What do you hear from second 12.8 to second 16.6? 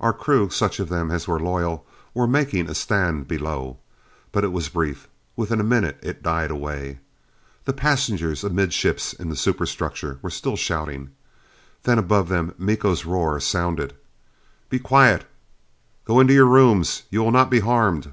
roar sounded. "Be quiet! Go in your